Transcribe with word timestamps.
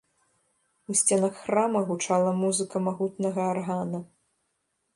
У 0.89 0.95
сценах 1.01 1.33
храма 1.41 1.79
гучала 1.89 2.31
музыка 2.41 2.77
магутнага 2.89 3.41
аргана. 3.53 3.99